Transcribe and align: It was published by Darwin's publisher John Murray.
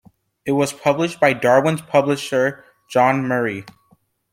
It 0.47 0.53
was 0.53 0.73
published 0.73 1.19
by 1.19 1.33
Darwin's 1.33 1.83
publisher 1.83 2.65
John 2.89 3.21
Murray. 3.27 3.65